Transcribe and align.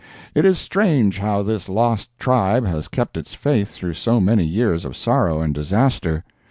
It 0.33 0.45
is 0.45 0.57
strange 0.57 1.19
how 1.19 1.43
this 1.43 1.69
lost 1.69 2.09
tribe 2.17 2.65
has 2.65 2.87
kept 2.87 3.17
its 3.17 3.35
faith 3.35 3.69
through 3.69 3.93
so 3.93 4.19
many 4.19 4.45
years 4.45 4.83
of 4.83 4.97
sorrow 4.97 5.41
and 5.41 5.53
disaster. 5.53 6.23